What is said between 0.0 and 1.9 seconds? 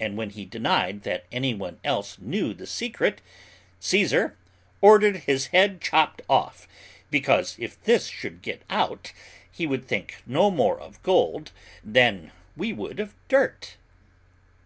And when he denied that anyone